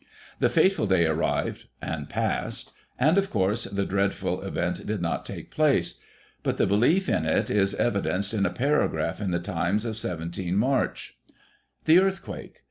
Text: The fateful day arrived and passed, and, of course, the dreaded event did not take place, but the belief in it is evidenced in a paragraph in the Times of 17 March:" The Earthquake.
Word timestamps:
The 0.39 0.49
fateful 0.49 0.87
day 0.87 1.05
arrived 1.05 1.65
and 1.79 2.09
passed, 2.09 2.71
and, 2.97 3.19
of 3.19 3.29
course, 3.29 3.65
the 3.65 3.85
dreaded 3.85 4.19
event 4.43 4.83
did 4.87 4.99
not 4.99 5.27
take 5.27 5.51
place, 5.51 5.99
but 6.41 6.57
the 6.57 6.65
belief 6.65 7.07
in 7.07 7.23
it 7.23 7.51
is 7.51 7.75
evidenced 7.75 8.33
in 8.33 8.43
a 8.43 8.49
paragraph 8.51 9.21
in 9.21 9.29
the 9.29 9.37
Times 9.37 9.85
of 9.85 9.95
17 9.95 10.57
March:" 10.57 11.19
The 11.85 11.99
Earthquake. 11.99 12.55